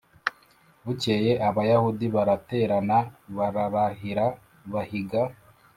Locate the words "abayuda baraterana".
1.47-2.97